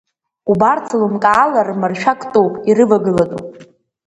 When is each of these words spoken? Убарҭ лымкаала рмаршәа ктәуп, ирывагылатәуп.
Убарҭ 0.51 0.87
лымкаала 0.99 1.61
рмаршәа 1.67 2.13
ктәуп, 2.19 2.53
ирывагылатәуп. 2.69 3.47